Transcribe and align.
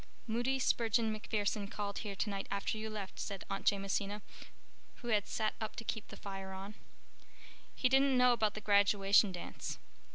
"Moody 0.25 0.57
Spurgeon 0.57 1.11
MacPherson 1.13 1.67
called 1.69 1.99
here 1.99 2.15
tonight 2.15 2.47
after 2.49 2.75
you 2.75 2.89
left," 2.89 3.19
said 3.19 3.43
Aunt 3.51 3.67
Jamesina, 3.69 4.23
who 5.03 5.09
had 5.09 5.27
sat 5.27 5.53
up 5.61 5.75
to 5.75 5.83
keep 5.83 6.07
the 6.07 6.17
fire 6.17 6.53
on. 6.53 6.73
"He 7.75 7.87
didn't 7.87 8.17
know 8.17 8.33
about 8.33 8.55
the 8.55 8.61
graduation 8.61 9.31
dance. 9.31 9.77